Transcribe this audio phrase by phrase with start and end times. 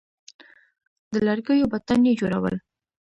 [1.11, 2.55] د لرګیو بتان یې جوړول